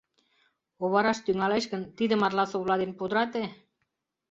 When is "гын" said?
1.71-1.83